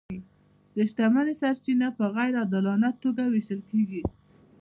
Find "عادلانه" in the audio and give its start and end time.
2.41-2.89